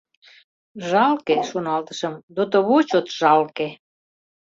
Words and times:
Жалке, 0.89 1.35
шоналтышым, 1.49 2.13
дотово 2.35 2.77
чот 2.89 3.07
жалке... 3.19 3.67